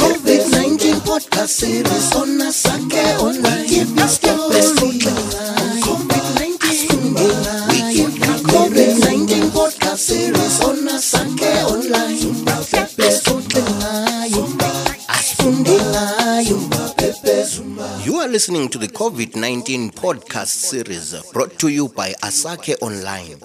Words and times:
COVID-19 0.00 1.04
podcast 1.04 1.48
series 1.48 2.14
on 2.16 2.40
Asake 2.40 3.20
Online. 3.20 3.66
Give 3.68 3.98
us 3.98 4.16
the 4.18 4.32
best 4.48 4.76
COVID-19. 5.84 6.56
We 7.68 7.78
give 7.92 8.16
you 8.16 8.32
COVID-19 8.40 9.52
podcast 9.52 9.98
series 9.98 10.60
on 10.64 10.88
Asake 10.88 11.52
Online. 11.68 12.16
Zumba, 12.16 12.56
The 12.72 12.88
best 12.96 13.26
You 18.06 18.16
are 18.16 18.28
listening 18.28 18.70
to 18.70 18.78
the 18.78 18.88
COVID 18.88 19.36
19 19.36 19.90
podcast 19.90 20.46
series 20.46 21.14
brought 21.34 21.58
to 21.58 21.68
you 21.68 21.88
by 21.88 22.14
Asake 22.22 22.76
Online. 22.80 23.38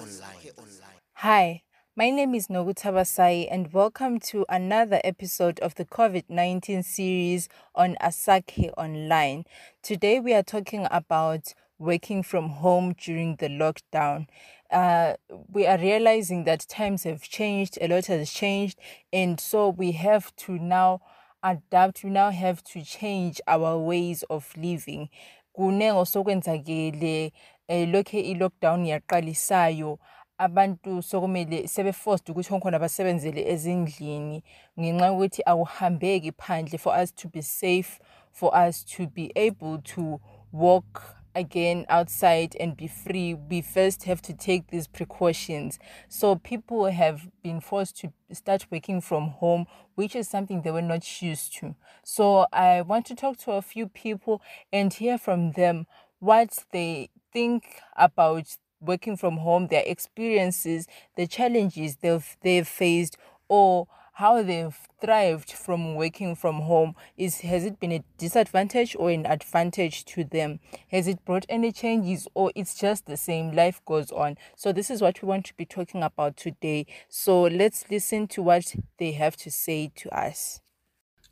Hi, 1.16 1.62
my 1.94 2.08
name 2.08 2.34
is 2.34 2.48
Nogutabasai 2.48 3.48
and 3.50 3.70
welcome 3.74 4.18
to 4.18 4.46
another 4.48 4.98
episode 5.04 5.60
of 5.60 5.74
the 5.74 5.84
COVID 5.84 6.24
19 6.30 6.82
series 6.82 7.50
on 7.74 7.96
Asake 8.00 8.72
Online. 8.78 9.44
Today 9.82 10.18
we 10.18 10.32
are 10.32 10.42
talking 10.42 10.86
about 10.90 11.52
working 11.78 12.22
from 12.22 12.48
home 12.48 12.94
during 12.94 13.36
the 13.36 13.48
lockdown. 13.48 14.26
Uh, 14.70 15.16
we 15.52 15.66
are 15.66 15.76
realizing 15.76 16.44
that 16.44 16.66
times 16.66 17.02
have 17.02 17.20
changed, 17.24 17.76
a 17.82 17.88
lot 17.88 18.06
has 18.06 18.32
changed, 18.32 18.78
and 19.12 19.38
so 19.38 19.68
we 19.68 19.92
have 19.92 20.34
to 20.36 20.52
now 20.52 21.02
adapt, 21.42 22.02
we 22.04 22.08
now 22.08 22.30
have 22.30 22.64
to 22.64 22.82
change 22.82 23.38
our 23.46 23.76
ways 23.76 24.24
of 24.30 24.50
living. 24.56 25.10
Kuningi 25.54 27.32
eh, 27.68 27.86
lokhe 27.86 28.14
i-lockdown 28.14 28.86
yaqalisayo 28.86 29.98
abantu 30.42 31.02
sokumele 31.02 31.68
sebe-forced 31.68 32.28
ukuthi 32.30 32.60
khona 32.60 32.78
basebenzele 32.78 33.42
ezindlini 33.52 34.42
ngenxa 34.78 35.06
yokuthi 35.06 35.42
akuhambeki 35.50 36.32
phandle 36.32 36.78
for 36.78 36.92
us 37.02 37.14
to 37.14 37.28
be 37.28 37.42
safe 37.42 38.00
for 38.32 38.50
us 38.54 38.84
to 38.84 39.06
be 39.06 39.30
able 39.36 39.78
to 39.78 40.20
walk 40.52 41.22
again 41.34 41.86
outside 41.88 42.56
and 42.60 42.76
be 42.76 42.86
free. 42.86 43.34
We 43.34 43.62
first 43.62 44.04
have 44.04 44.20
to 44.22 44.34
take 44.34 44.68
these 44.68 44.86
precautions. 44.86 45.78
So 46.08 46.36
people 46.36 46.86
have 46.86 47.30
been 47.42 47.60
forced 47.60 47.96
to 48.00 48.12
start 48.32 48.66
working 48.70 49.00
from 49.00 49.28
home 49.28 49.66
which 49.94 50.16
is 50.16 50.28
something 50.28 50.62
they 50.62 50.70
were 50.70 50.82
not 50.82 51.22
used 51.22 51.54
to. 51.56 51.74
So 52.02 52.46
i 52.52 52.80
want 52.80 53.06
to 53.06 53.14
talk 53.14 53.36
to 53.38 53.52
a 53.52 53.62
few 53.62 53.88
people 53.88 54.42
and 54.72 54.92
hear 54.92 55.18
from 55.18 55.52
them 55.52 55.86
what 56.18 56.64
they 56.72 57.10
think 57.32 57.80
about 57.96 58.56
working 58.82 59.16
from 59.16 59.38
home, 59.38 59.68
their 59.68 59.84
experiences, 59.86 60.86
the 61.16 61.26
challenges 61.26 61.96
they've 61.96 62.36
they've 62.42 62.68
faced, 62.68 63.16
or 63.48 63.86
how 64.14 64.42
they've 64.42 64.76
thrived 65.00 65.50
from 65.50 65.94
working 65.94 66.36
from 66.36 66.60
home 66.60 66.94
is 67.16 67.40
has 67.40 67.64
it 67.64 67.80
been 67.80 67.92
a 67.92 68.04
disadvantage 68.18 68.94
or 68.98 69.10
an 69.10 69.24
advantage 69.24 70.04
to 70.04 70.22
them? 70.22 70.60
Has 70.88 71.08
it 71.08 71.24
brought 71.24 71.46
any 71.48 71.72
changes 71.72 72.28
or 72.34 72.52
it's 72.54 72.74
just 72.74 73.06
the 73.06 73.16
same? 73.16 73.52
Life 73.52 73.80
goes 73.86 74.12
on. 74.12 74.36
So 74.54 74.70
this 74.72 74.90
is 74.90 75.00
what 75.00 75.22
we 75.22 75.28
want 75.28 75.46
to 75.46 75.54
be 75.54 75.64
talking 75.64 76.02
about 76.02 76.36
today. 76.36 76.86
So 77.08 77.42
let's 77.42 77.84
listen 77.90 78.28
to 78.28 78.42
what 78.42 78.74
they 78.98 79.12
have 79.12 79.36
to 79.38 79.50
say 79.50 79.90
to 79.96 80.10
us. 80.10 80.60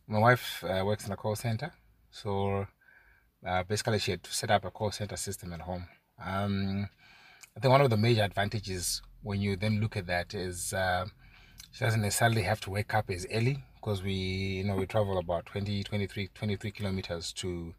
My 0.09 0.19
wife 0.19 0.65
uh, 0.65 0.83
works 0.85 1.07
in 1.07 1.13
a 1.13 1.17
call 1.17 1.37
center. 1.37 1.73
So 2.11 2.67
uh, 3.47 3.63
basically 3.65 3.99
she 3.99 4.13
had 4.13 4.23
to 4.23 4.33
set 4.33 4.51
up 4.51 4.65
a 4.65 4.71
call 4.71 4.91
center 4.91 5.17
system 5.17 5.53
at 5.53 5.61
home. 5.61 5.87
Um, 6.23 6.89
I 7.61 7.63
think 7.63 7.73
one 7.73 7.83
of 7.83 7.91
the 7.91 7.99
major 7.99 8.23
advantages 8.23 9.03
when 9.23 9.43
you 9.43 9.55
then 9.55 9.83
look 9.83 9.95
at 9.95 10.07
that 10.07 10.33
is 10.33 10.73
uh, 10.73 11.05
she 11.73 11.85
doesn't 11.85 12.01
necessarily 12.01 12.41
have 12.41 12.59
to 12.63 12.71
wake 12.71 12.95
up 12.95 13.11
as 13.11 13.27
early 13.31 13.63
because 13.75 14.03
we 14.03 14.15
you 14.15 14.65
know 14.65 14.77
we 14.77 14.87
travel 14.87 15.19
about 15.19 15.45
20 15.45 15.85
23 15.85 16.31
23 16.35 16.71
kilometers 16.71 17.35
to 17.35 17.75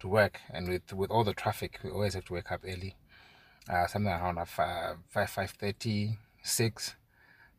to 0.00 0.06
work. 0.06 0.38
And 0.52 0.68
with 0.68 0.92
with 0.92 1.10
all 1.10 1.24
the 1.24 1.32
traffic 1.32 1.80
we 1.82 1.88
always 1.88 2.12
have 2.12 2.26
to 2.26 2.34
wake 2.34 2.52
up 2.52 2.60
early. 2.62 2.94
Uh, 3.70 3.86
something 3.86 4.12
around 4.12 4.36
5 4.36 4.96
5 5.08 5.30
5.30 5.30 6.18
6 6.42 6.84
so 6.84 6.94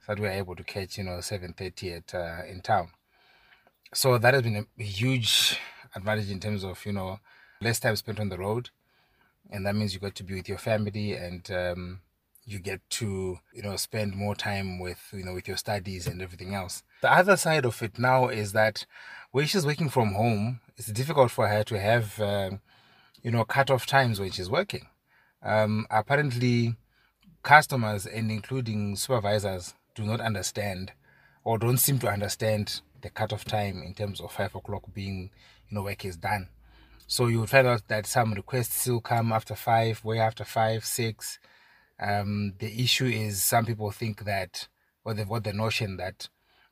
that 0.08 0.22
we're 0.22 0.30
able 0.30 0.56
to 0.56 0.64
catch 0.64 1.00
you 1.00 1.06
know 1.06 1.18
7.30 1.18 1.98
at 1.98 2.14
uh, 2.14 2.46
in 2.48 2.62
town. 2.62 2.90
So 3.96 4.20
that 4.20 4.36
has 4.36 4.44
been 4.44 4.68
a 4.78 4.84
huge 4.84 5.58
advantage 5.96 6.30
in 6.30 6.40
terms 6.40 6.64
of 6.64 6.86
you 6.86 6.92
know 6.92 7.20
less 7.62 7.80
time 7.80 7.96
spent 7.96 8.20
on 8.20 8.30
the 8.30 8.38
road 8.38 8.70
and 9.52 9.66
that 9.66 9.76
means 9.76 9.94
you 9.94 10.00
got 10.00 10.16
to 10.16 10.24
be 10.24 10.36
with 10.36 10.50
your 10.50 10.58
family 10.58 11.14
and 11.14 11.50
um, 11.52 12.02
you 12.46 12.60
get 12.60 12.82
to 12.90 13.40
you 13.54 13.62
know 13.62 13.76
spend 13.76 14.16
more 14.16 14.36
time 14.36 14.80
with 14.80 15.00
you 15.14 15.24
know 15.24 15.34
with 15.34 15.48
your 15.48 15.58
studies 15.58 16.08
and 16.08 16.22
everything 16.22 16.54
else. 16.54 16.84
The 17.02 17.12
other 17.12 17.38
side 17.38 17.66
of 17.66 17.82
it 17.82 18.00
now 18.00 18.28
is 18.28 18.54
that 18.54 18.86
when 19.32 19.46
she's 19.46 19.66
working 19.66 19.90
from 19.90 20.14
home 20.14 20.60
it's 20.78 20.88
difficult 20.88 21.32
for 21.32 21.48
her 21.48 21.64
to 21.64 21.80
have 21.80 22.20
um, 22.20 22.62
you 23.22 23.32
know 23.32 23.46
cut 23.46 23.70
off 23.70 23.86
times 23.86 24.20
when 24.20 24.32
she's 24.32 24.50
working. 24.50 24.88
Um, 25.42 25.86
apparently 25.90 26.76
customers 27.44 28.06
and 28.06 28.32
including 28.32 28.96
supervisors 28.96 29.74
do 29.96 30.04
not 30.04 30.22
understand 30.22 30.94
or 31.44 31.58
don't 31.58 31.78
seem 31.78 32.00
to 32.00 32.08
understand 32.08 32.82
the 33.02 33.10
cut 33.10 33.34
off 33.34 33.44
time 33.44 33.84
in 33.84 33.94
terms 33.94 34.22
of 34.22 34.32
five 34.32 34.56
o'clock 34.56 34.84
being 34.94 35.30
you 35.70 35.76
know 35.76 35.84
work 35.84 36.06
is 36.06 36.16
done 36.16 36.48
so 37.14 37.28
you 37.28 37.40
would 37.40 37.50
find 37.52 37.68
out 37.68 37.88
that 37.90 38.08
some 38.08 38.34
requests 38.34 38.74
still 38.82 39.00
come 39.00 39.32
after 39.32 39.54
five, 39.54 40.04
way 40.04 40.18
after 40.18 40.44
five, 40.44 40.84
six. 40.84 41.38
Um, 42.00 42.54
the 42.58 42.84
issue 42.84 43.06
is 43.06 43.44
some 43.44 43.68
people 43.68 43.92
think 43.92 44.26
that, 44.26 44.68
or 45.06 45.14
they've 45.14 45.30
got 45.30 45.44
the 45.44 45.54
notion 45.54 45.98
that 45.98 46.28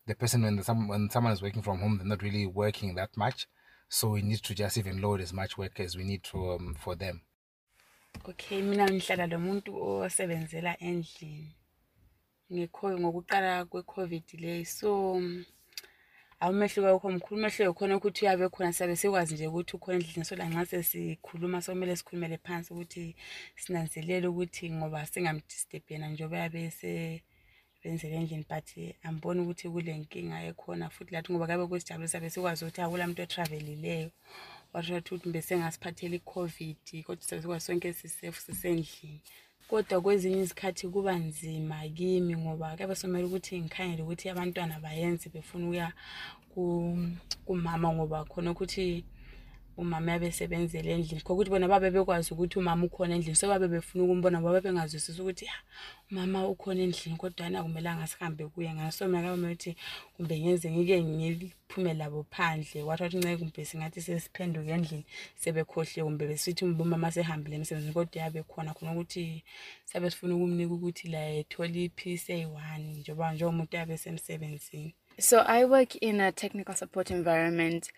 the 0.07 0.15
person 0.15 0.41
when 0.41 0.55
the, 0.55 0.63
when 0.73 1.11
someone 1.11 1.33
is 1.33 1.43
working 1.43 1.61
from 1.61 1.77
home, 1.77 1.99
they're 1.99 2.07
not 2.07 2.23
really 2.23 2.47
working 2.47 2.95
that 2.95 3.15
much. 3.15 3.47
So 3.87 4.09
we 4.09 4.23
need 4.23 4.41
to 4.41 4.55
just 4.55 4.79
even 4.79 4.99
load 4.99 5.21
as 5.21 5.31
much 5.31 5.59
work 5.59 5.79
as 5.79 5.95
we 5.95 6.03
need 6.03 6.23
to 6.31 6.53
um, 6.53 6.75
for 6.79 6.95
them. 6.95 7.21
Okay, 8.27 8.63
mina 8.63 8.87
ngihlala 8.87 9.29
lo 9.31 9.37
muntu 9.37 9.75
osebenzela 9.75 10.75
endlini. 10.79 11.53
Ngikho 12.51 12.97
ngokuqala 12.99 13.65
kwe-COVID 13.65 14.41
le 14.41 14.65
so 14.65 15.21
awumehluko 16.43 16.87
awukho 16.89 17.11
mkhulu 17.11 17.39
umehluko 17.39 17.73
khona 17.73 17.97
ukuthi 17.97 18.25
uyabe 18.25 18.49
khona 18.49 18.73
siyabe 18.73 18.95
sikwazi 18.95 19.33
nje 19.33 19.47
ukuthi 19.47 19.75
ukhona 19.75 19.97
endlini 19.97 20.25
so 20.25 20.35
lanxa 20.35 20.65
sesikhuluma 20.65 21.61
sokumele 21.61 21.95
sikhulumele 21.95 22.37
phansi 22.45 22.73
ukuthi 22.73 23.15
sinanzelele 23.61 24.27
ukuthi 24.27 24.65
ngoba 24.77 25.05
singamdisturb 25.05 25.83
yena 25.89 26.07
njengoba 26.09 26.37
yabe 26.43 26.61
sebenzele 26.77 28.15
endlini 28.19 28.45
but 28.49 28.69
amboni 29.07 29.39
ukuthi 29.41 29.69
kule 29.69 29.93
nkinga 30.01 30.37
ekhona 30.49 30.89
futhi 30.89 31.13
lathi 31.13 31.29
ngoba 31.31 31.47
kabe 31.47 31.63
kusijabule 31.69 32.07
siyabe 32.07 32.29
sikwazi 32.33 32.61
ukuthi 32.65 32.81
akula 32.81 33.07
muntu 33.07 33.21
otravelileyo 33.21 34.09
wathola 34.73 34.99
ukuthi 34.99 35.29
besengasiphathela 35.35 36.15
i-covid 36.15 36.85
kodwa 37.05 37.23
siyabe 37.25 37.41
sikwazi 37.41 37.65
sonke 37.65 37.93
sisefu 37.93 38.39
sisendlini. 38.41 39.21
Kodwa 39.71 40.01
kwezinye 40.03 40.41
izikhathi 40.43 40.85
kuba 40.93 41.13
nzima 41.15 41.77
kimi 41.97 42.33
ngoba 42.41 42.75
kuyabe 42.75 42.95
somele 42.99 43.25
ukuthi 43.25 43.53
ngikhangele 43.63 44.01
ukuthi 44.03 44.25
abantwana 44.29 44.75
bayenze 44.83 45.25
befuna 45.33 45.65
ukuya 45.65 45.87
kumama 47.45 47.87
ngoba 47.95 48.19
khona 48.27 48.51
ukuthi 48.51 49.03
umama 49.77 50.11
yabesebenzela 50.11 50.91
endlini. 50.91 51.21
Kokuthi 51.21 51.49
bona 51.49 51.67
babe 51.67 51.91
bekwazi 51.91 52.33
ukuthi 52.33 52.59
umama 52.59 52.85
ukhona 52.85 53.15
endlini 53.15 53.35
so 53.35 53.47
babe 53.47 53.67
befuna 53.67 54.03
ukumbona 54.03 54.41
ngoba 54.41 54.61
bengazwisisi 54.61 55.21
ukuthi 55.21 55.45
umama 56.11 56.47
ukhona 56.47 56.81
endlini 56.81 57.17
kodwana 57.17 57.59
akumelanga 57.59 58.07
sihambe 58.07 58.47
kuye 58.47 58.73
ngaso. 58.73 59.07
Mina 59.07 59.21
kabe 59.23 59.41
ukuthi 59.41 59.75
kumbe 60.17 60.39
ngenze 60.39 60.71
ngike 60.71 61.03
ngiphume 61.03 61.93
labo 61.93 62.25
phandle 62.29 62.83
wathi 62.83 63.03
wathi 63.03 63.17
nceke 63.17 63.37
kumbe 63.37 63.65
singathi 63.65 64.01
sesiphenduka 64.01 64.71
endlini 64.71 65.05
sebekhohle 65.35 66.03
kumbe 66.03 66.27
besithi 66.27 66.65
umama 66.65 67.11
sehambile 67.11 67.55
emsebenzini 67.55 67.93
kodwa 67.93 68.21
yabe 68.21 68.43
khona 68.43 68.73
khona 68.73 68.91
ukuthi 68.91 69.43
sabe 69.85 70.09
sifuna 70.09 70.35
ukumnika 70.35 70.73
ukuthi 70.73 71.07
la 71.07 71.21
ethola 71.39 71.77
i-peace 71.85 72.29
eyi-one 72.33 72.99
njengoba 72.99 73.33
njengomuntu 73.33 73.75
yabe 73.77 73.97
semsebenzini 73.97 74.95
So 75.19 75.39
I 75.39 75.65
work 75.65 75.97
in 75.97 76.19
a 76.21 76.31
technical 76.31 76.73
support 76.73 77.11
environment. 77.11 77.91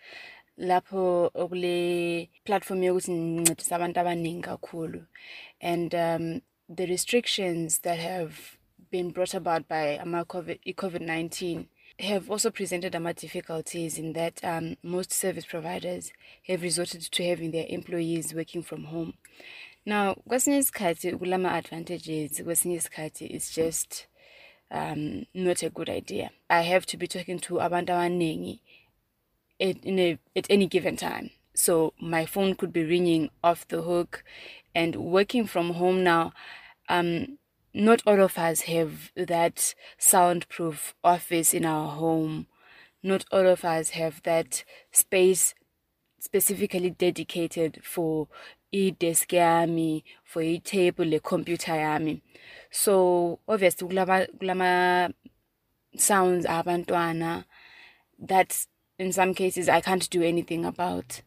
Lapho 0.58 1.30
okule 1.34 2.28
platform 2.44 2.82
yokuthi 2.82 3.12
ngincedisa 3.12 3.76
abantu 3.76 4.00
abaningi 4.00 4.42
kakhulu 4.42 5.02
and 5.60 5.94
um, 5.94 6.40
the 6.68 6.86
restrictions 6.86 7.80
that 7.80 7.98
have 7.98 8.34
been 8.90 9.10
brought 9.10 9.34
about 9.34 9.68
by 9.68 9.98
ama 9.98 10.24
COVID, 10.24 10.58
COVID-19 10.74 11.66
have 11.98 12.30
also 12.30 12.50
presented 12.50 12.94
ama 12.94 13.12
difficulties 13.12 13.98
in 13.98 14.12
that 14.12 14.42
um, 14.44 14.76
most 14.82 15.12
service 15.12 15.44
providers 15.44 16.12
have 16.46 16.62
resorted 16.62 17.02
to 17.02 17.24
having 17.24 17.50
their 17.50 17.66
employees 17.68 18.34
working 18.34 18.62
from 18.62 18.84
home. 18.84 19.14
Now, 19.86 20.14
kwesinye 20.28 20.58
isikhathi 20.58 21.12
kulama 21.12 21.52
advantages, 21.52 22.42
kwesinye 22.42 22.74
isikhathi 22.74 23.26
it's 23.26 23.54
just 23.54 24.06
um, 24.70 25.26
not 25.34 25.62
a 25.62 25.70
good 25.70 25.88
idea. 25.88 26.30
I 26.48 26.62
have 26.62 26.86
to 26.86 26.96
be 26.96 27.06
talking 27.06 27.38
to 27.40 27.54
abantu 27.54 27.92
abaningi 27.92 28.60
at, 29.60 29.84
in 29.84 29.98
a, 29.98 30.18
at 30.36 30.46
any 30.50 30.66
given 30.66 30.96
time. 30.96 31.30
So 31.54 31.92
my 32.00 32.26
phone 32.26 32.54
could 32.54 32.72
be 32.72 32.84
ringing 32.84 33.30
off 33.42 33.66
the 33.68 33.82
hook 33.82 34.24
and 34.74 34.96
working 34.96 35.46
from 35.46 35.74
home 35.74 36.02
now. 36.02 36.32
Um, 36.88 37.38
not 37.72 38.02
all 38.06 38.20
of 38.20 38.38
us 38.38 38.62
have 38.62 39.12
that 39.16 39.74
soundproof 39.98 40.94
office 41.02 41.54
in 41.54 41.64
our 41.64 41.90
home. 41.90 42.46
Not 43.02 43.24
all 43.30 43.46
of 43.46 43.64
us 43.64 43.90
have 43.90 44.22
that 44.22 44.64
space 44.90 45.54
specifically 46.18 46.90
dedicated 46.90 47.80
for 47.82 48.28
i-desk 48.72 49.28
yami, 49.28 50.02
for 50.24 50.42
i-table 50.42 51.04
le-computer 51.04 51.72
yami. 51.72 52.22
So 52.70 53.38
obviously 53.46 53.88
kulama, 53.88 55.12
sounds 55.96 56.46
abantwana 56.46 57.44
that 58.18 58.66
in 58.98 59.12
some 59.12 59.34
cases 59.34 59.68
I 59.68 59.80
can't 59.80 60.08
do 60.10 60.22
anything 60.22 60.64
about. 60.64 61.22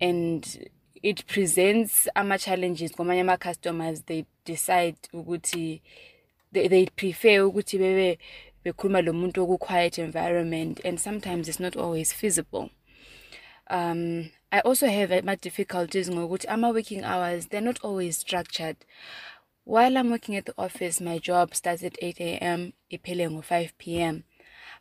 And 0.00 0.68
it 1.02 1.26
presents 1.26 2.08
ama 2.14 2.38
challenges 2.38 2.92
kwamanye 2.92 3.20
ama 3.20 3.38
customers. 3.38 4.02
They 4.02 4.26
decide 4.44 4.96
ukuthi 5.12 5.80
they, 6.52 6.68
they 6.68 6.86
prefer 6.86 7.40
ukuthi 7.48 7.78
bebe 7.78 8.18
bekhuluma 8.64 9.04
lo 9.04 9.12
muntu 9.12 9.58
quiet 9.58 9.98
environment. 9.98 10.80
And 10.84 11.00
sometimes 11.00 11.48
it's 11.48 11.60
not 11.60 11.76
always 11.76 12.12
feasible. 12.12 12.70
Um 13.68 14.30
i 14.50 14.60
also 14.60 14.86
have 14.86 15.24
my 15.24 15.34
difficulties 15.36 16.10
ngokuthi 16.10 16.46
ama 16.48 16.70
working 16.70 17.04
hours 17.04 17.46
they're 17.46 17.60
not 17.60 17.82
always 17.82 18.18
structured. 18.18 18.76
While 19.64 19.96
i'm 19.96 20.10
working 20.10 20.36
at 20.36 20.46
the 20.46 20.54
office 20.58 21.00
my 21.00 21.18
job 21.18 21.54
starts 21.54 21.82
at 21.82 21.96
8 22.02 22.20
a.m 22.20 22.72
iphele 22.90 23.30
ngo-5 23.30 23.70
p.m 23.78 24.24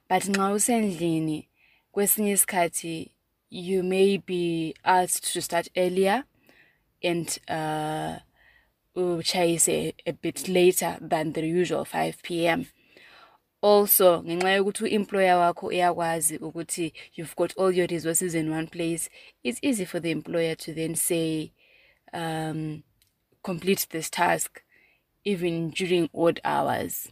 but 0.10 0.24
nxa 0.26 0.52
usendlini 0.52 1.48
kwesinye 1.92 2.32
isikhathi 2.32 3.12
you 3.50 3.84
may 3.84 4.18
be 4.18 4.74
asked 4.84 5.34
to 5.34 5.42
start 5.42 5.68
earlier 5.76 6.24
and 7.04 7.40
uh 7.48 8.16
uchayise 8.96 9.94
a 10.06 10.12
bit 10.12 10.48
later 10.48 10.98
than 11.02 11.34
the 11.34 11.42
usual 11.42 11.86
5 11.86 12.22
p.m 12.24 12.66
also 13.62 14.24
ngenxa 14.24 14.50
yokuthi 14.50 14.84
u-employer 14.84 15.38
wakho 15.38 15.68
uyakwazi 15.68 16.38
ukuthi 16.38 16.94
you've 17.16 17.36
got 17.36 17.58
all 17.58 17.78
your 17.78 17.88
resources 17.88 18.36
in 18.36 18.52
one 18.52 18.68
place 18.68 19.10
it's 19.44 19.60
easy 19.62 19.86
for 19.86 20.02
the 20.02 20.12
employer 20.12 20.56
to 20.56 20.74
then 20.74 20.96
say 20.96 21.52
um, 22.14 22.84
complete 23.44 23.88
this 23.90 24.10
task 24.10 24.62
even 25.24 25.70
during 25.70 26.10
odd 26.14 26.42
hours 26.44 27.10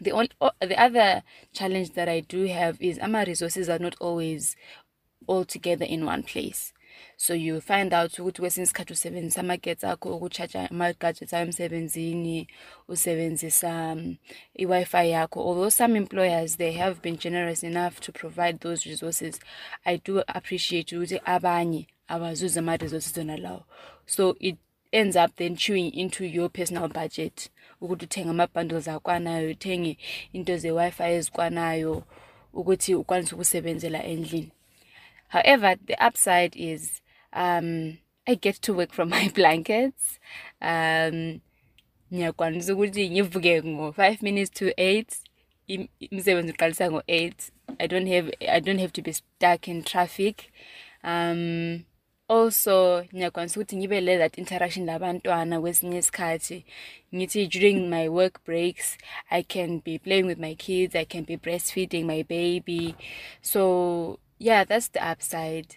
the 0.00 0.12
only 0.12 0.30
the 0.60 0.80
other 0.80 1.22
challenge 1.52 1.90
that 1.92 2.08
i 2.08 2.20
do 2.20 2.46
have 2.46 2.76
is 2.80 2.98
ama 2.98 3.24
resources 3.24 3.68
are 3.68 3.78
not 3.78 3.94
always 4.00 4.56
all 5.26 5.44
together 5.44 5.84
in 5.84 6.04
one 6.04 6.22
place. 6.22 6.72
So 7.16 7.34
you 7.34 7.60
find 7.60 7.92
out 7.92 8.18
ukuthi 8.18 8.40
kwesinye 8.40 8.64
isikhathi 8.64 8.92
usebenzisa 8.92 9.40
amagetsi 9.40 9.86
akho 9.86 10.16
okuchaja 10.16 10.70
ama-gadgets 10.70 11.32
emsebenzini 11.32 12.48
usebenzisa 12.88 13.92
um, 13.92 14.16
i-wi-fi 14.54 15.10
yakho. 15.10 15.40
Although 15.40 15.70
some 15.70 15.96
employers 15.96 16.56
they 16.56 16.72
have 16.72 17.00
been 17.02 17.16
generous 17.16 17.62
enough 17.62 18.00
to 18.00 18.12
provide 18.12 18.60
those 18.60 18.88
resources 18.88 19.40
i 19.84 19.96
do 20.04 20.22
appreciate 20.26 20.96
ukuthi 20.96 21.20
abanye 21.24 21.86
abazuzi 22.08 22.58
ama-resources 22.58 23.18
ona 23.18 23.36
lawo 23.36 23.64
so 24.06 24.36
it 24.40 24.56
ends 24.92 25.16
up 25.16 25.36
then 25.36 25.56
chewing 25.56 25.92
into 25.92 26.24
your 26.24 26.48
personal 26.48 26.88
budget. 26.88 27.50
Ukuthi 27.80 28.04
uthenge 28.04 28.30
ama-bundles 28.30 28.88
akwanayo 28.88 29.50
uthenge 29.50 29.96
into 30.32 30.56
ze-wi-fi 30.56 31.12
ezikwanayo 31.12 32.04
ukuthi 32.52 32.94
ukwanise 32.94 33.34
ukusebenzela 33.34 34.04
endlini. 34.04 34.52
However 35.28 35.76
the 35.86 35.96
upside 36.06 36.56
is 36.56 37.02
um 37.32 37.98
i 38.26 38.34
get 38.34 38.60
to 38.60 38.74
work 38.74 38.92
from 38.92 39.08
my 39.16 39.28
blankets. 39.28 40.18
Um 40.60 41.40
ngiyakwanisa 42.12 42.74
ukuthi 42.74 43.10
ngivuke 43.10 43.62
ngo-five 43.62 44.22
minutes 44.22 44.50
to 44.50 44.72
eight. 44.76 45.16
Umsebenzi 46.12 46.52
uqalisa 46.52 46.90
ngo-eight. 46.90 47.52
I 47.78 47.86
don't 47.86 48.08
have 48.08 48.32
i 48.48 48.60
don't 48.60 48.80
have 48.80 48.92
to 48.92 49.02
be 49.02 49.12
stuck 49.12 49.68
in 49.68 49.82
traffic. 49.82 50.50
Um 51.04 51.84
also 52.28 53.04
ngiyakwanisa 53.14 53.60
ukuthi 53.60 53.76
ngibe 53.76 54.00
le 54.00 54.18
that 54.18 54.38
interaction 54.38 54.86
labantwana 54.86 55.60
kwesinye 55.60 55.98
isikhathi. 55.98 56.64
Ngithi 57.14 57.46
during 57.46 57.88
my 57.90 58.08
work 58.08 58.44
breaks 58.44 58.98
i 59.30 59.42
can 59.42 59.80
be 59.80 59.98
playing 59.98 60.26
with 60.26 60.38
my 60.38 60.54
kids 60.54 60.94
i 60.94 61.04
can 61.04 61.24
be 61.24 61.36
breastfeeding 61.36 62.04
my 62.04 62.22
baby. 62.22 62.94
So 63.42 64.18
yeah 64.38 64.64
that's 64.64 64.88
the 64.88 65.02
upside. 65.02 65.76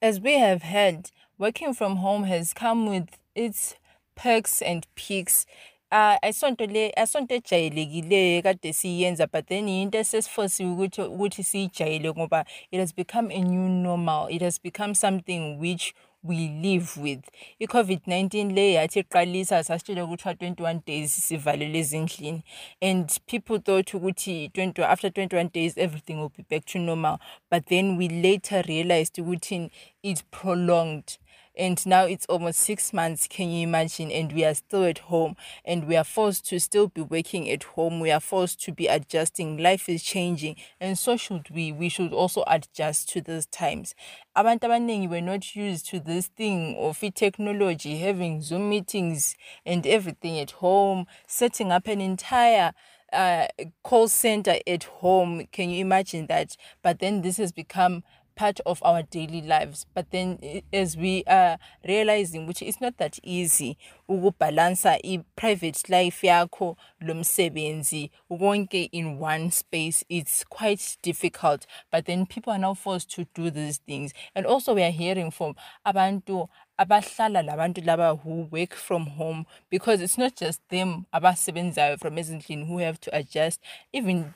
As 0.00 0.20
we 0.20 0.38
have 0.38 0.62
heard, 0.62 1.10
working 1.38 1.74
from 1.74 1.96
home 1.96 2.24
has 2.24 2.52
come 2.52 2.86
with 2.86 3.18
its 3.34 3.74
perks 4.14 4.62
and 4.62 4.86
peaks. 4.94 5.46
Uh, 5.90 6.16
ayisonto 6.22 6.66
le 6.66 6.92
asonto 6.96 7.34
ejayelekileyo 7.34 8.42
kade 8.42 8.72
siyenza 8.72 9.26
but 9.26 9.46
then 9.46 9.68
into 9.68 9.98
esesifosiwe 9.98 10.70
ukuthi 10.70 11.02
ukuthi 11.02 11.42
siyijayele 11.44 12.12
ngoba 12.12 12.44
it 12.70 12.80
has 12.80 12.94
become 12.94 13.30
a 13.34 13.40
new 13.40 13.68
normal. 13.68 14.28
It 14.30 14.42
has 14.42 14.58
become 14.58 14.94
something 14.94 15.58
which 15.58 15.94
we 16.22 16.48
live 16.48 16.96
with. 16.96 17.30
I-covid-19 17.60 18.54
le 18.54 18.72
yathi 18.72 19.00
iqalisa 19.00 19.64
sasitshele 19.64 20.06
kuthiwa 20.06 20.34
21 20.34 20.80
days 20.86 21.28
sivalele 21.28 21.78
ezindlini. 21.78 22.42
And 22.82 23.18
people 23.26 23.58
thought 23.58 23.94
ukuthi 23.94 24.50
20, 24.52 24.82
after 24.82 25.10
21 25.10 25.48
days 25.52 25.78
everything 25.78 26.20
will 26.20 26.32
be 26.36 26.44
back 26.50 26.64
to 26.66 26.78
normal. 26.78 27.18
But 27.50 27.66
then 27.66 27.96
we 27.96 28.08
later 28.08 28.62
realized 28.68 29.16
ukuthi 29.18 29.70
it's 30.02 30.22
prolonged 30.30 31.18
and 31.58 31.84
now 31.84 32.04
it's 32.04 32.24
almost 32.26 32.60
six 32.60 32.92
months 32.92 33.26
can 33.26 33.50
you 33.50 33.66
imagine? 33.66 34.10
And 34.12 34.32
we 34.32 34.44
are 34.44 34.54
still 34.54 34.84
at 34.84 34.98
home 34.98 35.36
and 35.64 35.86
we 35.86 35.96
are 35.96 36.04
forced 36.04 36.46
to 36.48 36.60
still 36.60 36.86
be 36.88 37.00
working 37.00 37.50
at 37.50 37.64
home. 37.64 38.00
We 38.00 38.10
are 38.10 38.20
forced 38.20 38.62
to 38.62 38.72
be 38.72 38.86
adjusting. 38.86 39.58
Life 39.58 39.88
is 39.88 40.02
changing 40.02 40.56
and 40.80 40.96
so 40.96 41.16
should 41.16 41.50
we. 41.50 41.72
We 41.72 41.88
should 41.88 42.12
also 42.12 42.44
adjust 42.46 43.08
to 43.10 43.20
these 43.20 43.46
times. 43.46 43.94
Abantu 44.36 44.68
abaningi 44.68 45.10
were 45.10 45.20
not 45.20 45.56
used 45.56 45.88
to 45.88 45.98
this 45.98 46.28
thing 46.28 46.76
of 46.78 47.00
technology 47.14 47.98
having 47.98 48.40
zoom 48.40 48.70
meetings 48.70 49.36
and 49.66 49.86
everything 49.86 50.38
at 50.38 50.52
home 50.52 51.06
setting 51.26 51.72
up 51.72 51.88
an 51.88 52.00
entire 52.00 52.72
uh, 53.12 53.46
call 53.82 54.08
center 54.08 54.58
at 54.66 54.84
home. 54.84 55.46
Can 55.52 55.70
you 55.70 55.80
imagine 55.80 56.26
that? 56.26 56.56
But 56.82 56.98
then 56.98 57.22
this 57.22 57.38
has 57.38 57.52
become 57.52 58.02
part 58.38 58.60
of 58.64 58.80
our 58.84 59.02
daily 59.02 59.42
lives. 59.42 59.84
But 59.94 60.12
then 60.12 60.62
as 60.72 60.96
we 60.96 61.24
are 61.26 61.58
realizing 61.86 62.46
which 62.46 62.62
it's 62.62 62.80
not 62.80 62.96
that 62.98 63.18
easy 63.24 63.76
ukubalansa 64.08 64.98
i-private 65.04 65.88
life 65.88 66.22
yakho 66.22 66.76
lo 67.00 67.14
msebenzi 67.14 68.10
konke 68.30 68.88
in 68.92 69.18
one 69.18 69.50
space 69.50 70.04
it's 70.08 70.44
quite 70.44 70.96
difficult. 71.02 71.66
But 71.90 72.06
then 72.06 72.26
people 72.26 72.52
are 72.52 72.58
now 72.58 72.74
forced 72.74 73.10
to 73.16 73.26
do 73.34 73.50
these 73.50 73.78
things. 73.78 74.12
And 74.36 74.46
also 74.46 74.72
we 74.74 74.84
are 74.84 74.92
hearing 74.92 75.32
from 75.32 75.56
abantu 75.84 76.48
abahlala 76.78 77.42
labantu 77.42 77.84
laba 77.84 78.20
who 78.22 78.48
work 78.52 78.74
from 78.74 79.06
home 79.06 79.46
because 79.68 80.00
it's 80.00 80.16
not 80.16 80.36
just 80.36 80.60
them 80.68 81.06
abasebenzayo 81.12 81.98
from 81.98 82.14
ezindlini 82.16 82.68
who 82.68 82.78
have 82.78 83.00
to 83.00 83.10
adjust. 83.16 83.60
Even 83.92 84.32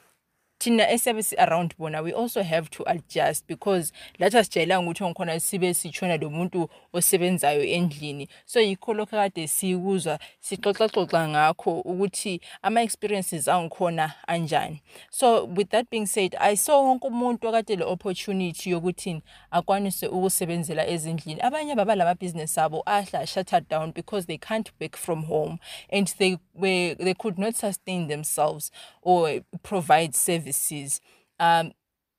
thina 0.63 0.91
esiyabe 0.91 1.23
si-around 1.23 1.75
bona 1.79 2.03
we 2.03 2.13
also 2.13 2.43
have 2.43 2.71
to 2.71 2.85
adjust 2.87 3.47
because 3.49 3.93
lathi 4.19 4.39
asijayelanga 4.39 4.91
ukuthi 4.91 5.05
ngikhona 5.05 5.41
sibe 5.41 5.75
sitshona 5.75 6.17
lo 6.17 6.31
muntu 6.31 6.69
osebenzayo 6.93 7.65
endlini. 7.65 8.29
So 8.45 8.61
yikho 8.61 8.95
lokho 8.95 9.17
kade 9.17 9.49
sikuzwa 9.49 10.19
sixoxaxoxa 10.41 11.29
ngakho 11.29 11.81
ukuthi 11.81 12.41
ama-experiences 12.63 13.49
angikhona 13.49 14.15
anjani. 14.29 14.83
So 15.11 15.45
with 15.45 15.71
that 15.71 15.91
being 15.91 16.07
said 16.07 16.37
i 16.41 16.55
saw 16.57 16.83
wonke 16.83 17.07
umuntu 17.07 17.49
okade 17.49 17.77
le 17.77 17.85
opportunity 17.85 18.71
yokuthi 18.71 19.23
akwanise 19.51 20.07
ukusebenzela 20.07 20.87
ezindlini. 20.87 21.41
Abanye 21.41 21.75
baba 21.75 21.95
lamabhizinesi 21.95 22.61
abo 22.61 22.83
ahla 22.87 23.27
shuttered 23.27 23.69
down 23.69 23.91
because 23.91 24.27
they 24.27 24.39
can't 24.39 24.71
work 24.81 24.97
from 24.97 25.25
home 25.25 25.59
and 25.91 26.07
they 26.19 26.39
were 26.55 26.95
they 26.95 27.15
could 27.15 27.39
not 27.39 27.57
sustain 27.57 28.07
themselves 28.07 28.71
or 29.03 29.41
provide 29.63 30.15
services 30.53 31.01
um 31.39 31.73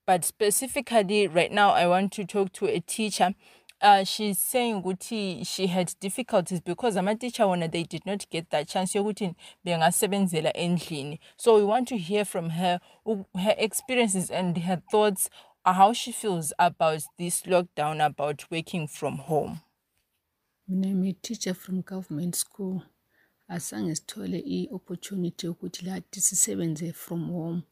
but 0.05 0.25
specifically 0.25 1.27
right 1.27 1.51
now 1.51 1.69
i 1.71 1.87
want 1.87 2.11
to 2.11 2.25
talk 2.25 2.51
to 2.51 2.65
a 2.67 2.79
teacher. 2.79 3.33
Uh, 3.81 4.05
she's 4.05 4.39
saying 4.39 4.81
ukuthi 4.81 5.45
she 5.45 5.67
had 5.67 5.93
difficulties 5.99 6.61
because 6.61 6.95
ama-teacher 6.95 7.43
wona 7.43 7.69
they 7.69 7.83
did 7.83 8.05
not 8.05 8.25
get 8.29 8.49
that 8.49 8.65
chance 8.65 8.93
yokuthi 8.97 9.35
bengasebenzela 9.65 10.53
endlini. 10.55 11.19
So 11.35 11.57
we 11.57 11.65
want 11.65 11.89
to 11.89 11.97
hear 11.97 12.23
from 12.23 12.51
her 12.51 12.79
her 13.35 13.55
experiences 13.57 14.31
and 14.31 14.57
her 14.59 14.81
thoughts 14.89 15.29
how 15.65 15.91
she 15.91 16.13
feels 16.13 16.53
about 16.59 17.03
this 17.17 17.41
lockdown 17.43 18.05
about 18.05 18.45
working 18.49 18.87
from 18.87 19.17
home. 19.17 19.59
Mina 20.65 21.09
a 21.09 21.13
teacher 21.21 21.53
from 21.53 21.81
government 21.81 22.35
school. 22.35 22.83
Asange 23.51 23.95
sithole 23.95 24.41
i-opportunity 24.45 25.47
yokuthi 25.47 25.85
lathi 25.85 26.21
sisebenze 26.21 26.95
from 26.95 27.27
home 27.27 27.63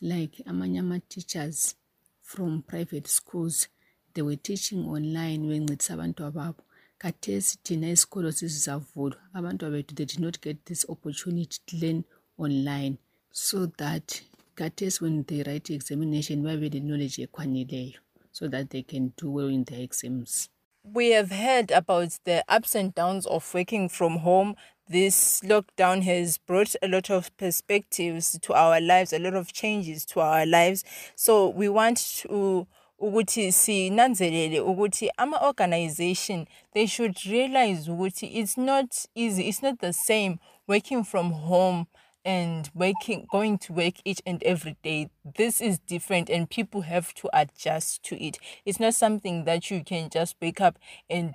like 0.00 0.42
amanye 0.46 0.78
ama-teachers 0.78 1.74
from 2.22 2.62
private 2.62 3.08
schools 3.08 3.68
they 4.16 4.22
were 4.22 4.36
teaching 4.36 4.86
online 4.88 5.46
bencedisa 5.46 5.94
abantu 5.94 6.24
ababo. 6.24 6.62
Khathesi 6.98 7.58
thina 7.62 7.90
isikolo 7.90 8.32
sesizavulwa 8.32 9.18
abantwana 9.34 9.76
bethu 9.76 9.94
they 9.94 10.06
did 10.06 10.20
not 10.20 10.40
get 10.40 10.64
this 10.64 10.86
opportunity 10.88 11.58
to 11.66 11.76
learn 11.76 12.04
online. 12.38 12.96
So 13.30 13.66
that 13.66 14.22
khathesi 14.56 15.02
when 15.02 15.24
they 15.24 15.42
write 15.42 15.70
examination 15.70 16.42
babe 16.42 16.72
le-knowledge 16.74 17.18
ekwanileyo 17.26 17.98
so 18.32 18.48
that 18.48 18.70
they 18.70 18.82
can 18.82 19.12
do 19.18 19.30
well 19.30 19.48
in 19.48 19.64
their 19.64 19.80
exams. 19.80 20.48
We 20.82 21.10
have 21.10 21.30
heard 21.30 21.70
about 21.70 22.18
the 22.24 22.44
ups 22.48 22.74
and 22.74 22.94
downs 22.94 23.26
of 23.26 23.52
working 23.52 23.88
from 23.90 24.18
home. 24.18 24.54
This 24.88 25.40
lockdown 25.40 26.04
has 26.04 26.38
brought 26.38 26.76
a 26.80 26.86
lot 26.86 27.10
of 27.10 27.36
perspectives 27.36 28.38
to 28.40 28.54
our 28.54 28.80
lives, 28.80 29.12
a 29.12 29.18
lot 29.18 29.34
of 29.34 29.52
changes 29.52 30.04
to 30.06 30.20
our 30.20 30.46
lives. 30.46 30.84
So 31.16 31.48
we 31.48 31.68
want 31.68 31.98
to 32.22 32.68
ukuthi 33.00 33.52
sinanzelele 33.52 34.60
ukuthi 34.60 35.08
ama 35.18 35.44
organization 35.44 36.46
they 36.72 36.86
should 36.86 37.26
realize 37.26 37.88
ukuthi 37.88 38.30
it's 38.32 38.56
not 38.56 39.04
easy 39.14 39.48
it's 39.48 39.60
not 39.60 39.80
the 39.80 39.92
same 39.92 40.38
working 40.68 41.04
from 41.04 41.32
home 41.32 41.86
and 42.24 42.70
working 42.72 43.26
going 43.30 43.58
to 43.58 43.72
work 43.72 43.94
each 44.04 44.22
and 44.24 44.42
every 44.44 44.76
day. 44.82 45.10
This 45.36 45.60
is 45.60 45.80
different 45.80 46.30
and 46.30 46.48
people 46.48 46.82
have 46.82 47.12
to 47.14 47.28
adjust 47.32 48.04
to 48.04 48.16
it. 48.24 48.38
It's 48.64 48.78
not 48.78 48.94
something 48.94 49.44
that 49.44 49.68
you 49.70 49.82
can 49.82 50.10
just 50.10 50.36
wake 50.40 50.60
up 50.60 50.78
and 51.10 51.34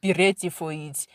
be 0.00 0.14
ready 0.14 0.48
for 0.48 0.72
it 0.72 1.06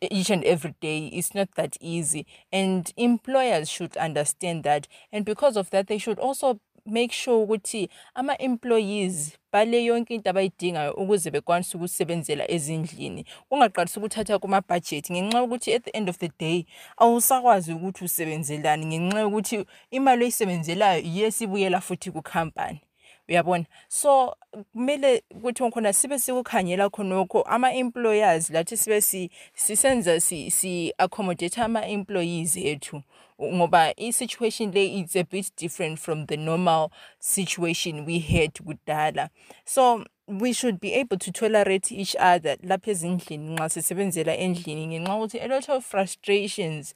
each 0.00 0.30
and 0.30 0.44
every 0.44 0.74
day 0.80 1.06
it's 1.06 1.34
not 1.34 1.48
that 1.56 1.76
easy. 1.80 2.26
And 2.52 2.92
employers 2.96 3.68
should 3.68 3.96
understand 3.96 4.64
that. 4.64 4.88
And 5.12 5.24
because 5.24 5.56
of 5.56 5.70
that 5.70 5.86
they 5.86 5.98
should 5.98 6.18
also 6.18 6.60
make 6.86 7.12
sure 7.12 7.46
ukuthi 7.46 7.88
ama-employees 8.14 9.38
bale 9.52 9.84
yonke 9.84 10.14
into 10.14 10.30
abayidingayo 10.30 10.92
ukuze 10.92 11.30
bekwanise 11.30 11.76
ukusebenzela 11.76 12.50
ezindlini. 12.50 13.24
Kungaqalisa 13.48 14.00
ukuthatha 14.00 14.38
kumabhajethi 14.38 15.12
ngenxa 15.12 15.38
yokuthi 15.38 15.74
at 15.74 15.84
the 15.84 15.96
end 15.96 16.08
of 16.08 16.18
the 16.18 16.30
day 16.38 16.66
awusakwazi 16.96 17.72
ukuthi 17.72 18.04
usebenzelani 18.04 18.86
ngenxa 18.86 19.20
yokuthi 19.20 19.64
imali 19.90 20.24
oyisebenzelayo 20.24 21.02
iye 21.02 21.30
sibuyela 21.30 21.80
futhi 21.80 22.10
kukhampani 22.10 22.80
uyabona? 23.28 23.64
So 23.88 24.36
kumele 24.72 25.22
ukuthi 25.30 25.70
khona 25.70 25.92
sibe 25.92 26.18
sikukhangela 26.18 26.90
khonokho 26.90 27.42
ama-employers 27.42 28.50
lathi 28.50 28.76
sibe 28.76 29.30
sisenza 29.54 30.20
si-accommodate 30.20 31.60
ama-employees 31.60 32.56
ethu 32.56 33.02
ngoba 33.42 33.94
i-situation 33.96 34.70
le 34.72 35.00
is 35.00 35.16
a 35.16 35.24
bit 35.24 35.50
different 35.56 35.98
from 35.98 36.26
the 36.26 36.36
normal 36.36 36.90
situation 37.18 38.04
we 38.04 38.18
had 38.18 38.52
kudala. 38.54 39.30
So 39.64 40.04
we 40.28 40.52
should 40.52 40.80
be 40.80 40.94
able 40.94 41.18
to 41.18 41.32
tolerate 41.32 41.92
each 41.92 42.16
other 42.18 42.56
lapha 42.62 42.90
ezindlini 42.90 43.54
nxa 43.54 43.68
sisebenzela 43.68 44.36
endlini 44.36 44.86
ngenxa 44.86 45.14
ukuthi 45.16 45.40
a 45.40 45.48
lot 45.48 45.72
of 45.72 45.84
frustrations 45.84 46.94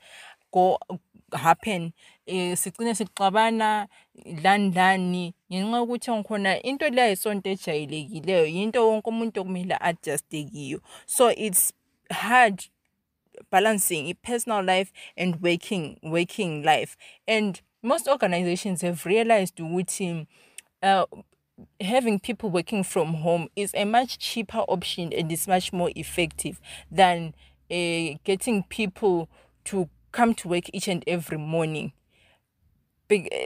go 0.52 0.78
happen 1.32 1.92
eh 2.26 2.56
sigcine 2.56 2.94
sixabana 2.94 3.88
lani 4.42 4.70
lani 4.74 5.34
ngenxa 5.52 5.76
yokuthi 5.76 6.10
ngikhona 6.10 6.62
into 6.62 6.88
le 6.90 7.02
ayisonto 7.02 7.50
ejayelekileyo 7.50 8.46
into 8.46 8.88
wonke 8.88 9.08
umuntu 9.10 9.40
okumele 9.40 9.76
adjust 9.80 10.28
kiyo. 10.28 10.80
So 11.06 11.30
it's 11.30 11.72
hard 12.10 12.62
balancing 13.50 14.14
personal 14.22 14.64
life 14.64 14.92
and 15.16 15.42
working 15.42 15.98
working 16.02 16.62
life. 16.62 16.96
And 17.28 17.60
most 17.82 18.08
organizations 18.08 18.82
have 18.82 19.04
realized 19.06 19.56
ukuthi 19.56 20.26
uh, 20.82 21.04
having 21.80 22.18
people 22.18 22.50
working 22.50 22.82
from 22.84 23.14
home 23.14 23.48
is 23.56 23.72
a 23.74 23.84
much 23.84 24.18
cheaper 24.18 24.64
option 24.68 25.12
and 25.12 25.30
is 25.32 25.48
much 25.48 25.72
more 25.72 25.90
effective 25.96 26.60
than 26.90 27.34
uh, 27.70 28.18
getting 28.24 28.62
people 28.68 29.28
to 29.64 29.88
come 30.16 30.32
to 30.32 30.48
work 30.48 30.64
each 30.72 30.88
and 30.88 31.04
every 31.06 31.36
morning. 31.36 31.92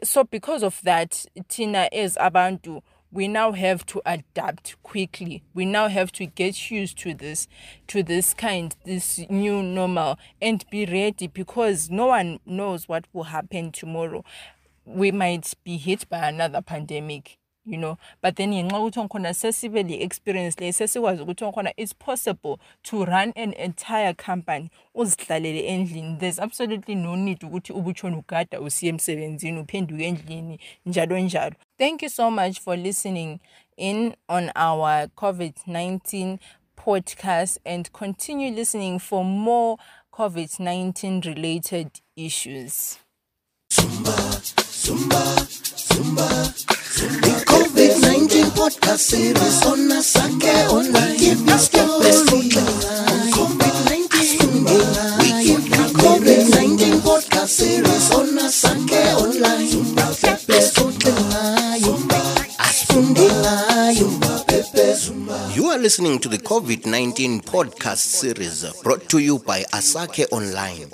So 0.05 0.23
because 0.23 0.63
of 0.63 0.81
that 0.85 1.27
tina 1.49 1.89
as 1.93 2.17
abantu 2.17 2.81
we 3.13 3.27
now 3.27 3.51
have 3.51 3.85
to 3.87 4.01
adapt 4.07 4.81
quickly. 4.85 5.43
We 5.53 5.65
now 5.65 5.89
have 5.89 6.13
to 6.13 6.27
get 6.27 6.71
used 6.71 6.97
to 6.99 7.13
this 7.13 7.49
to 7.89 8.05
this 8.05 8.35
kind 8.35 8.77
this 8.85 9.19
new 9.29 9.65
normal 9.65 10.17
and 10.41 10.65
be 10.71 10.87
ready 10.87 11.27
because 11.27 11.91
no 11.91 12.07
one 12.07 12.39
knows 12.47 12.89
what 12.89 13.07
will 13.13 13.25
happen 13.25 13.73
tomorrow. 13.73 14.25
We 14.85 15.11
might 15.11 15.53
be 15.65 15.77
hit 15.77 16.09
by 16.09 16.29
another 16.29 16.63
pandemic 16.63 17.40
you 17.71 17.79
know. 17.79 17.97
But 18.23 18.37
then 18.37 18.53
ngenxa 18.53 18.77
yokuthi 18.77 19.01
ngikhona 19.01 19.35
sesibe 19.35 19.83
le 19.83 20.03
experience 20.03 20.61
le 20.61 20.73
sesikwazi 20.73 21.23
ukuthi 21.23 21.45
ngikhona 21.45 21.73
it's 21.77 21.93
possible 21.93 22.59
to 22.83 23.05
run 23.05 23.33
an 23.37 23.53
entire 23.53 24.15
company 24.15 24.71
uzihlalele 24.95 25.67
endlini. 25.67 26.19
There's 26.19 26.39
absolutely 26.39 26.95
no 26.95 27.17
need 27.17 27.41
ukuthi 27.41 27.73
ubutshona 27.73 28.17
ugada 28.19 28.61
usiye 28.61 28.93
emsebenzini 28.93 29.59
uphenduke 29.59 30.05
endlini 30.05 30.61
njalo 30.87 31.19
njalo. 31.19 31.55
Thank 31.79 32.03
you 32.03 32.09
so 32.09 32.31
much 32.31 32.61
for 32.61 32.77
listening 32.77 33.41
in 33.77 34.15
on 34.29 34.51
our 34.57 35.09
covid-19 35.17 36.39
podcast 36.77 37.59
and 37.65 37.93
continue 37.93 38.51
listening 38.51 38.99
for 38.99 39.25
more 39.25 39.77
covid-19 40.13 41.25
related 41.25 41.91
issues. 42.17 42.99
Zumba, 43.73 44.70
The 44.81 44.97
COVID-19 47.45 48.45
podcast 48.57 49.13
series 49.13 49.61
Online. 50.73 51.19
Give 51.19 51.47
us 51.49 51.69
the 51.69 51.85
best 52.01 52.25
COVID-19. 53.37 54.09
We 55.21 55.29
give 55.45 55.69
the 55.69 55.85
COVID-19 56.01 57.05
podcast 57.05 57.49
series 57.49 58.11
on 58.13 58.39
Asake 58.41 59.05
Online. 59.21 59.69
The 60.17 60.41
best 60.49 60.81
You 65.57 65.67
are 65.67 65.79
listening 65.79 66.19
to 66.21 66.29
the 66.31 66.39
COVID 66.39 66.87
19 66.87 67.43
podcast 67.43 67.99
series 67.99 68.65
brought 68.83 69.07
to 69.11 69.19
you 69.19 69.41
by 69.41 69.63
Asake 69.75 70.25
Online. 70.33 70.89